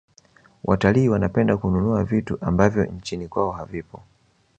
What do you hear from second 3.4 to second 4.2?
havipo